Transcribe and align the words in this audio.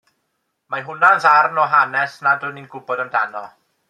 Mae 0.73 0.85
hwnna'n 0.85 1.21
ddarn 1.25 1.61
o 1.63 1.67
hanes 1.73 2.15
nad 2.29 2.47
o'n 2.49 2.57
i'n 2.63 2.69
gwybod 2.73 3.05
amdano. 3.05 3.45